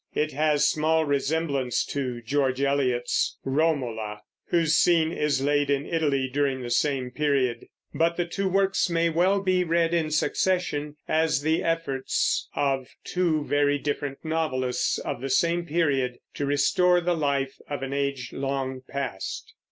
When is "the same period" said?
6.63-7.67, 15.21-16.17